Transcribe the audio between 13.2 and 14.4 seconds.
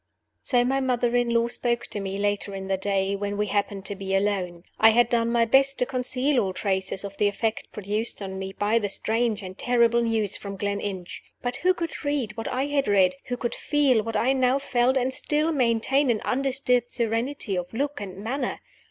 who could feel what I